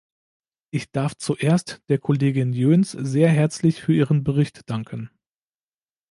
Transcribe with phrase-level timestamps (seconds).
[0.71, 5.11] Ich darf zuerst der Kollegin Jöns sehr herzlich für ihren Bericht danken.